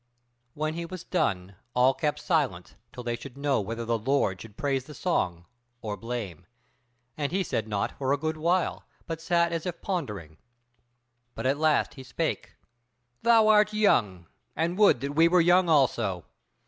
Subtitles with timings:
[0.55, 4.57] When he was done all kept silence till they should know whether the lord should
[4.57, 5.45] praise the song
[5.79, 6.47] or blame;
[7.15, 10.39] and he said naught for a good while, but sat as if pondering:
[11.35, 12.55] but at last he spake:
[13.21, 14.25] "Thou art young,
[14.55, 16.25] and would that we were young also!